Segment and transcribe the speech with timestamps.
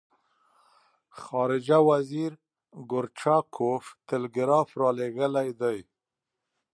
[1.21, 2.31] خارجه وزیر
[2.89, 5.79] ګورچاکوف ټلګراف را لېږلی دی.